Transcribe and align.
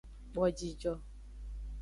Kpo 0.31 0.43
jijo. 0.57 0.93